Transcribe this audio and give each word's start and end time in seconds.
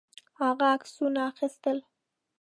هغه 0.39 0.65
عکسونه 0.75 1.19
اخیستل. 1.29 1.77